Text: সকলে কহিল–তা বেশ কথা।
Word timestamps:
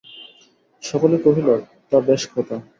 সকলে 0.83 1.15
কহিল–তা 1.23 1.97
বেশ 2.07 2.23
কথা। 2.33 2.55